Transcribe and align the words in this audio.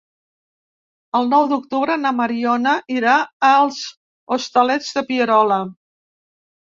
El 1.19 1.29
nou 1.33 1.43
d'octubre 1.51 1.97
na 2.07 2.13
Mariona 2.21 2.73
irà 2.95 3.13
als 3.53 3.83
Hostalets 4.37 4.93
de 4.97 5.05
Pierola. 5.11 5.63